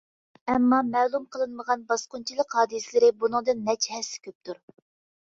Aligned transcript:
ئەمما 0.53 0.79
مەلۇم 0.95 1.27
قىلىنمىغان 1.35 1.85
باسقۇنچىلىق 1.93 2.59
ھادىسىلىرى 2.63 3.15
بۇنىڭدىن 3.23 3.65
نەچچە 3.71 3.97
ھەسسە 4.01 4.27
كۆپتۇر. 4.29 4.65